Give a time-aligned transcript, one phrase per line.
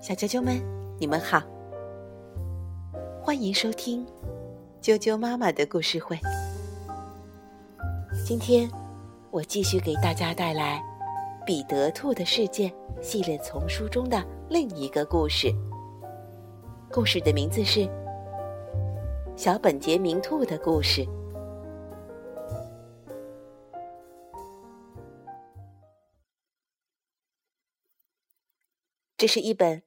[0.00, 0.60] 小啾啾们，
[0.98, 1.42] 你们好，
[3.20, 4.06] 欢迎收听
[4.80, 6.18] 啾啾妈妈的故事会。
[8.24, 8.70] 今天
[9.30, 10.82] 我继续给大家带来
[11.44, 12.68] 《彼得兔的世界》
[13.02, 15.52] 系列丛书中的另一个故事。
[16.90, 17.80] 故事的名字是
[19.36, 21.02] 《小本杰明兔的故事》。
[29.16, 29.82] 这是一本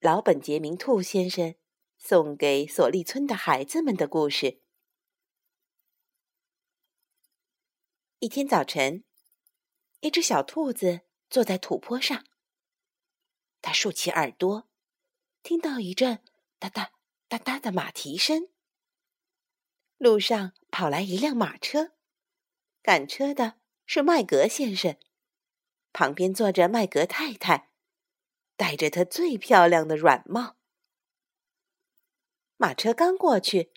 [0.00, 1.54] 老本杰明兔先生
[1.96, 4.60] 送给索利村的孩子们的故事。
[8.18, 9.04] 一天早晨，
[10.00, 11.00] 一只小兔子
[11.30, 12.26] 坐在土坡上，
[13.62, 14.68] 它竖起耳朵，
[15.42, 16.22] 听到一阵
[16.58, 16.92] 哒哒
[17.28, 18.50] 哒哒的马蹄声。
[19.96, 21.92] 路上跑来一辆马车，
[22.82, 24.98] 赶车的是麦格先生，
[25.94, 27.69] 旁边坐着麦格太太。
[28.60, 30.58] 戴着它最漂亮的软帽，
[32.58, 33.72] 马车刚过去，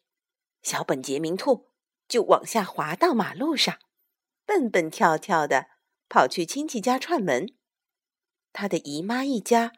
[0.62, 1.70] 小本杰明兔
[2.06, 3.80] 就往下滑到马路上，
[4.46, 5.68] 蹦蹦跳跳的
[6.10, 7.56] 跑去亲戚家串门。
[8.52, 9.72] 他的姨妈一家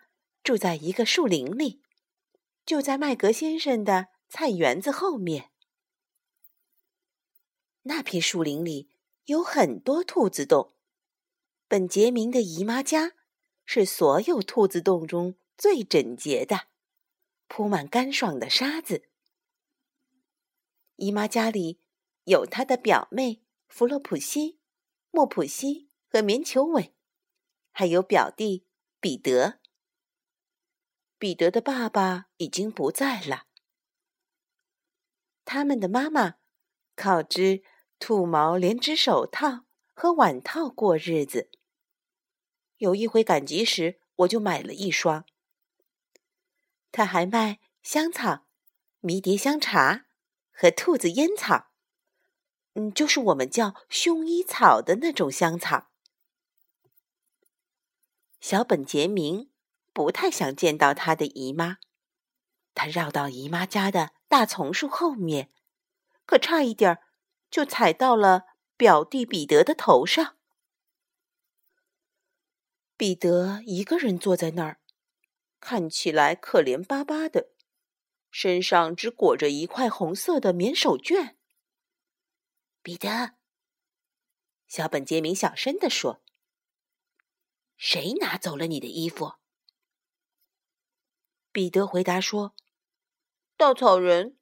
[0.44, 1.84] 住在一个树林里，
[2.66, 5.52] 就在麦格先生的菜园子后面。
[7.84, 8.90] 那片树林里
[9.26, 10.74] 有很多兔子洞，
[11.68, 13.12] 本杰明的姨妈家。
[13.66, 16.68] 是所有兔子洞中最整洁的，
[17.48, 19.10] 铺满干爽的沙子。
[20.96, 21.82] 姨妈家里
[22.24, 24.60] 有她的表妹弗洛普西、
[25.12, 26.96] 莫普西和棉球尾，
[27.72, 28.66] 还有表弟
[29.00, 29.60] 彼得。
[31.18, 33.48] 彼得的爸爸已经不在了，
[35.44, 36.36] 他们的妈妈
[36.96, 37.64] 靠织
[37.98, 41.50] 兔毛连织手套和碗套过日子。
[42.78, 45.26] 有一回赶集时，我就买了一双。
[46.92, 48.46] 他还卖香草、
[49.00, 50.06] 迷迭香茶
[50.52, 51.68] 和兔子烟草，
[52.74, 55.90] 嗯，就是我们叫薰衣草的那种香草。
[58.40, 59.50] 小本杰明
[59.92, 61.78] 不太想见到他的姨妈，
[62.74, 65.52] 他绕到姨妈家的大丛树后面，
[66.26, 67.02] 可差一点儿
[67.50, 68.44] 就踩到了
[68.78, 70.35] 表弟彼得的头上。
[72.98, 74.80] 彼得一个人坐在那儿，
[75.60, 77.50] 看起来可怜巴巴的，
[78.32, 81.36] 身上只裹着一块红色的棉手绢。
[82.82, 83.36] 彼得，
[84.68, 86.24] 小本杰明小声地说
[87.76, 89.34] ：“谁拿走了你的衣服？”
[91.52, 92.56] 彼得回答说
[93.58, 94.38] ：“稻草人，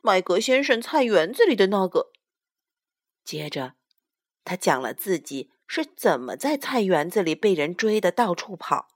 [0.00, 2.10] 麦格先生菜园子里的那个。”
[3.22, 3.76] 接着，
[4.42, 5.52] 他讲了自己。
[5.66, 8.88] 是怎么在菜园子里被人追的到处跑？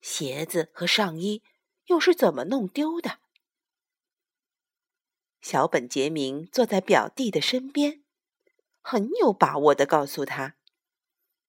[0.00, 1.42] 鞋子和上衣
[1.86, 3.18] 又是怎么弄丢的？
[5.40, 8.02] 小本杰明坐在表弟的身边，
[8.80, 10.56] 很有把握的告诉他：“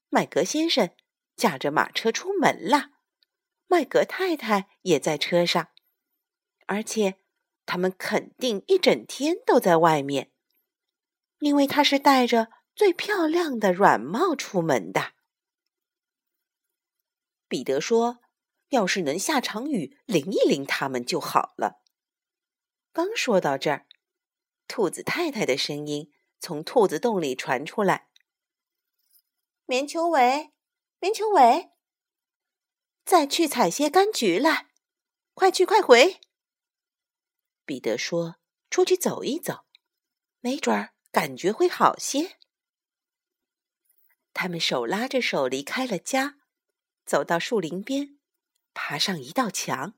[0.09, 0.91] 麦格先生
[1.35, 2.91] 驾着马车出门了，
[3.67, 5.69] 麦格太太也在车上，
[6.67, 7.15] 而且
[7.65, 10.31] 他们肯定一整天都在外面，
[11.39, 15.13] 因为他是带着。”最漂亮的软帽出门的，
[17.47, 18.19] 彼得说
[18.69, 21.81] ：“要是能下场雨淋一淋他们就好了。”
[22.93, 23.87] 刚说到这儿，
[24.67, 28.09] 兔子太太的声音从兔子洞里传出来
[29.65, 30.51] ：“棉球尾，
[30.99, 31.71] 棉球尾，
[33.03, 34.67] 再去采些柑橘来，
[35.33, 36.21] 快去快回。”
[37.65, 38.35] 彼得说
[38.69, 39.65] ：“出去走一走，
[40.41, 42.36] 没准儿感觉会好些。”
[44.39, 46.37] 他们手拉着手离开了家，
[47.07, 48.19] 走到树林边，
[48.75, 49.95] 爬上一道墙，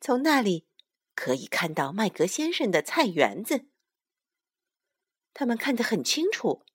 [0.00, 0.66] 从那里
[1.14, 3.68] 可以看到麦格先生的菜园子。
[5.32, 6.66] 他们看得很清楚，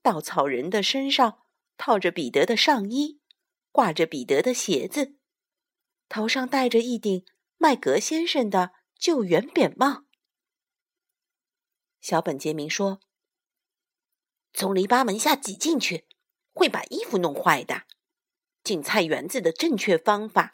[0.00, 1.42] 稻草人的身上
[1.76, 3.20] 套着彼得的上衣，
[3.72, 5.16] 挂着彼得的鞋子，
[6.08, 7.26] 头上戴着一顶
[7.56, 10.04] 麦格先生的旧圆扁帽。
[12.00, 13.00] 小本杰明说
[14.54, 16.06] ：“从篱笆门下挤进去。”
[16.52, 17.84] 会把衣服弄坏的。
[18.62, 20.52] 进菜园子的正确方法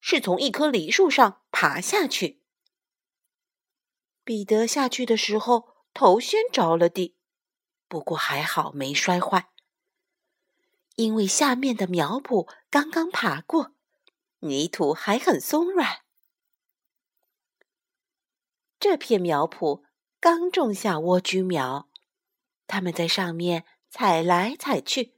[0.00, 2.42] 是从一棵梨树上爬下去。
[4.24, 7.16] 彼得下去的时候头先着了地，
[7.86, 9.50] 不过还好没摔坏，
[10.96, 13.74] 因为下面的苗圃刚刚爬过，
[14.40, 16.00] 泥土还很松软。
[18.80, 19.84] 这片苗圃
[20.18, 21.88] 刚种下莴苣苗，
[22.66, 25.14] 他们在上面踩来踩去。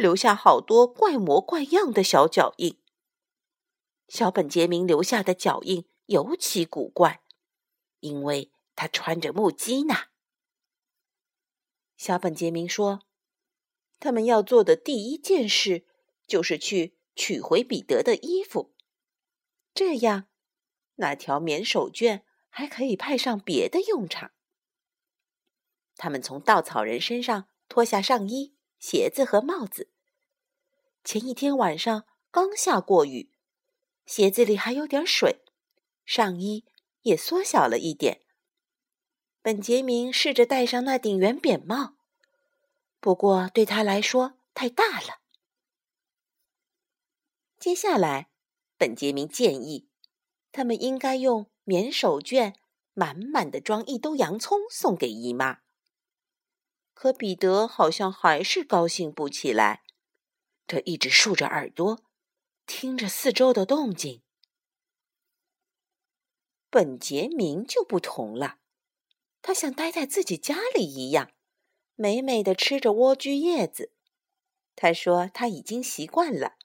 [0.00, 2.80] 留下好多怪模怪样的小脚印，
[4.08, 7.22] 小本杰明留下的脚印尤其古怪，
[8.00, 9.94] 因为他穿着木屐呢。
[11.98, 13.02] 小本杰明说
[14.00, 15.86] ：“他们要做的第一件事
[16.26, 18.74] 就是去取回彼得的衣服，
[19.74, 20.28] 这样
[20.94, 24.32] 那条棉手绢还可以派上别的用场。”
[25.96, 29.89] 他们从稻草人身上脱下上衣、鞋子和帽子。
[31.02, 33.30] 前一天晚上刚下过雨，
[34.06, 35.42] 鞋子里还有点水，
[36.04, 36.64] 上衣
[37.02, 38.20] 也缩小了一点。
[39.42, 41.94] 本杰明试着戴上那顶圆扁帽，
[43.00, 45.20] 不过对他来说太大了。
[47.58, 48.30] 接下来，
[48.76, 49.88] 本杰明建议
[50.52, 52.54] 他们应该用棉手绢
[52.92, 55.60] 满满的装一兜洋葱送给姨妈。
[56.92, 59.82] 可彼得好像还是高兴不起来，
[60.70, 62.00] 他一直竖着耳朵，
[62.64, 64.22] 听着四周的动静。
[66.70, 68.60] 本杰明就不同了，
[69.42, 71.32] 他像待在自己家里一样，
[71.96, 73.92] 美美的吃着莴苣叶子。
[74.76, 76.56] 他说他已经习惯了，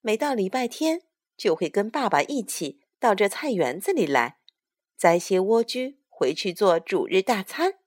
[0.00, 1.02] 每到礼拜天
[1.36, 4.40] 就会跟爸爸一起到这菜园子里来，
[4.96, 7.78] 摘些莴苣回去做主日大餐。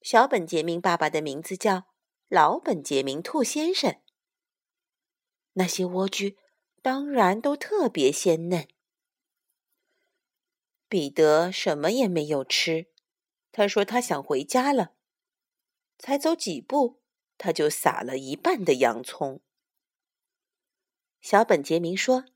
[0.00, 1.84] 小本杰明爸爸的名字叫
[2.28, 4.00] 老本杰明兔先生。
[5.54, 6.36] 那些莴苣
[6.82, 8.68] 当然都特别鲜嫩。
[10.88, 12.86] 彼得什么也没有吃，
[13.50, 14.92] 他说他想回家了。
[15.98, 17.00] 才走几步，
[17.38, 19.40] 他就撒了一半的洋葱。
[21.20, 22.26] 小本杰明说：“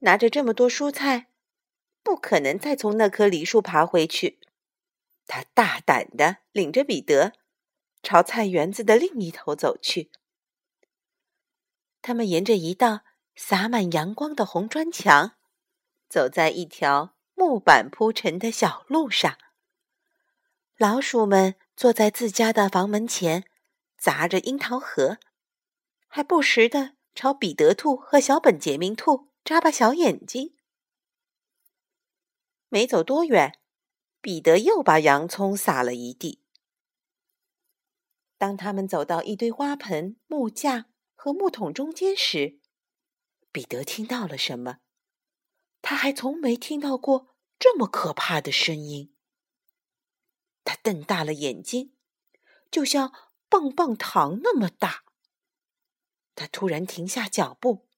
[0.00, 1.30] 拿着这么多蔬菜，
[2.02, 4.40] 不可能再从那棵梨树爬回去。”
[5.26, 7.34] 他大胆的领着彼得
[8.02, 10.10] 朝菜园子的另一头走去。
[12.00, 13.00] 他们沿着一道
[13.34, 15.36] 洒满阳光的红砖墙，
[16.08, 19.36] 走在一条木板铺成的小路上。
[20.76, 23.44] 老鼠们坐在自家的房门前，
[23.96, 25.18] 砸着樱桃核，
[26.06, 30.54] 还不时的朝彼得兔和小本杰明兔眨巴小眼睛。
[32.68, 33.58] 没走多远。
[34.20, 36.42] 彼得又把洋葱撒了一地。
[38.36, 40.86] 当他们走到一堆花盆、木架
[41.20, 42.60] 和木桶中间时，
[43.50, 44.78] 彼得听到了什么？
[45.82, 49.16] 他还从没听到过这么可怕的声音。
[50.62, 51.96] 他瞪大了眼睛，
[52.70, 53.12] 就像
[53.48, 55.02] 棒棒糖那么大。
[56.36, 57.88] 他突然停下脚步。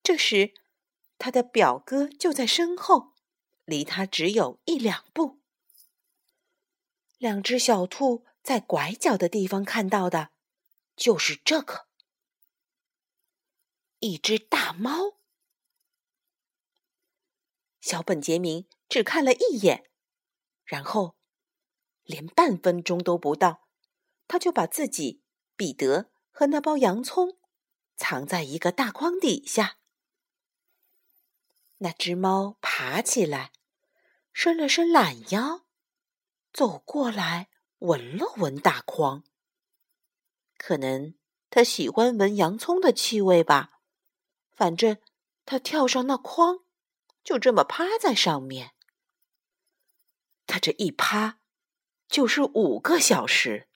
[0.00, 0.54] 这时，
[1.18, 3.16] 他的表哥就在身后。
[3.64, 5.40] 离他只有一两步。
[7.18, 10.30] 两只小兔在拐角的地方看到的，
[10.96, 11.89] 就是这个：
[14.00, 15.18] 一只大猫。
[17.80, 19.90] 小本杰明只看了一眼，
[20.64, 21.16] 然后
[22.02, 23.68] 连半分钟都不到，
[24.28, 25.22] 他就把自己、
[25.56, 27.38] 彼得和那包洋葱
[27.96, 29.78] 藏在一个大筐底下。
[31.78, 33.52] 那只猫爬起来。
[34.32, 35.66] 伸了伸懒腰，
[36.52, 37.50] 走过来
[37.80, 39.24] 闻了闻大筐。
[40.56, 41.14] 可能
[41.50, 43.79] 他喜欢闻洋葱的气味吧。
[44.60, 44.98] 反正
[45.46, 46.58] 他跳上那筐，
[47.24, 48.72] 就这么趴在上面。
[50.46, 51.40] 他这一趴
[52.10, 53.70] 就是五个小时。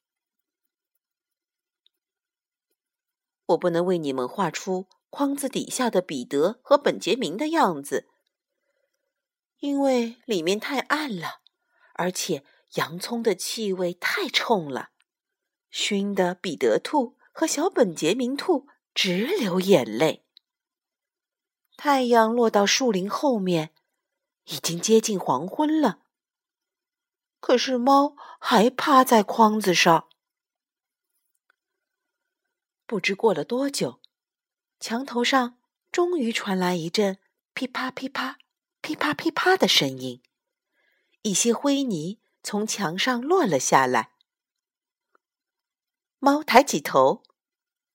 [3.47, 8.11] 我不能为你们画出筐子底下的彼得和本杰明的样子。
[9.61, 11.41] 因为里面太暗了，
[11.95, 12.45] 而且
[12.75, 14.91] 洋葱的气味太冲了，
[15.71, 20.24] 熏得彼得兔和小本杰明兔直流眼泪。
[21.77, 23.75] 太阳落到树林后面，
[24.45, 26.01] 已经接近黄昏了。
[27.41, 30.09] 可是猫还趴在筐子上。
[32.87, 34.01] 不知过了多久，
[34.81, 35.59] 墙头上
[35.91, 37.19] 终于传来一阵
[37.53, 38.39] 噼啪噼啪。
[38.81, 40.23] 噼啪噼啪的声音，
[41.23, 44.11] 一些灰泥从墙上落了下来。
[46.19, 47.23] 猫抬起头，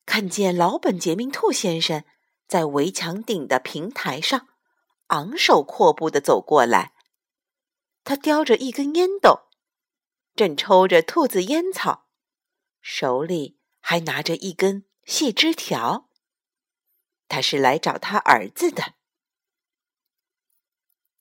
[0.07, 2.03] 看见老本杰明兔先生
[2.49, 4.49] 在围墙顶的平台上
[5.07, 6.93] 昂首阔步的走过来。
[8.03, 9.47] 他叼着一根烟斗，
[10.35, 12.07] 正抽着兔子烟草，
[12.81, 16.09] 手里还拿着一根细枝条。
[17.27, 18.95] 他是来找他儿子的。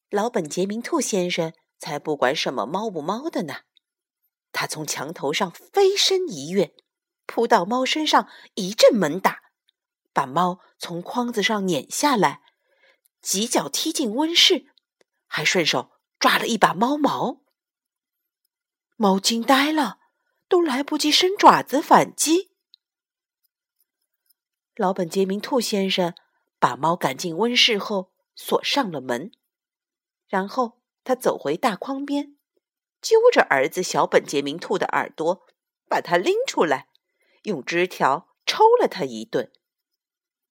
[0.08, 3.64] 老本杰明兔先生才不管什么猫不猫的呢！
[4.50, 6.75] 他从墙头上飞身一跃，
[7.26, 9.48] 扑到猫身上一阵猛打，
[10.19, 12.43] 把猫从筐子上撵下来，
[13.23, 14.67] 几脚踢进温室，
[15.29, 17.43] 还顺手抓了一把猫毛。
[18.97, 20.01] 猫惊呆了，
[20.49, 22.51] 都来不及伸爪子反击。
[24.75, 26.13] 老本杰明兔先生
[26.59, 29.31] 把猫赶进温室后，锁上了门，
[30.27, 32.37] 然后他走回大筐边，
[33.01, 35.47] 揪着儿子小本杰明兔的耳朵，
[35.89, 36.89] 把他拎出来，
[37.45, 39.53] 用枝条抽了他一顿。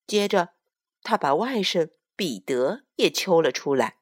[0.08, 0.54] 接着，
[1.02, 3.98] 他把外甥彼得也揪了出来。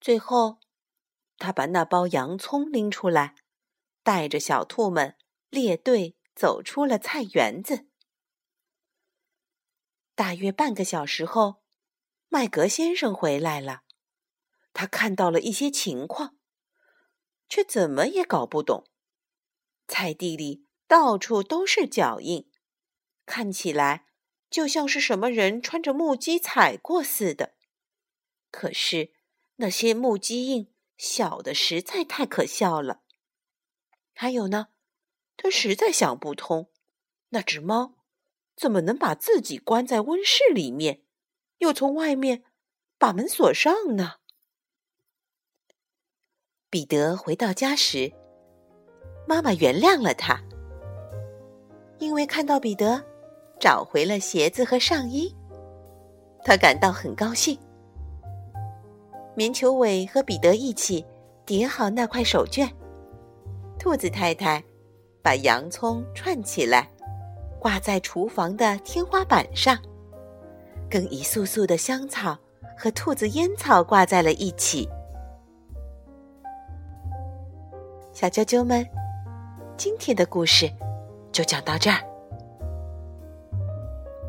[0.00, 0.60] 最后，
[1.36, 3.36] 他把那包洋葱拎出来，
[4.02, 5.16] 带着小兔们
[5.50, 7.86] 列队走出了菜园子。
[10.14, 11.62] 大约半个小时后，
[12.28, 13.82] 麦格先生回来了。
[14.72, 16.38] 他看到了一些情况，
[17.46, 18.90] 却怎么也搞不懂。
[19.86, 22.50] 菜地里到处都是脚印，
[23.26, 24.06] 看起来
[24.50, 27.54] 就像是什么人穿着木屐踩过似的。
[28.50, 29.12] 可是
[29.56, 33.02] 那些木屐印小的实在太可笑了。
[34.12, 34.68] 还有呢，
[35.36, 36.70] 他实在想不通，
[37.30, 37.94] 那只猫。
[38.56, 41.00] 怎么能把自己关在温室里面，
[41.58, 42.44] 又从外面
[42.98, 44.16] 把门锁上呢？
[46.68, 48.12] 彼得回到家时，
[49.26, 50.44] 妈妈原谅了他，
[51.98, 53.02] 因为看到彼得
[53.60, 55.32] 找回了鞋子和上衣，
[56.42, 57.56] 他感到很高兴。
[59.36, 61.04] 棉球尾和彼得一起
[61.44, 62.68] 叠好那块手绢，
[63.78, 64.64] 兔子太太
[65.22, 66.90] 把洋葱串起来。
[67.60, 69.76] 挂在厨房的天花板上，
[70.88, 72.34] 跟一束束的香草
[72.74, 74.88] 和兔子烟草挂在了一起。
[78.14, 78.82] 小啾啾们，
[79.76, 80.72] 今天的故事
[81.30, 82.00] 就讲到这儿，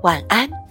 [0.01, 0.70] 晚安。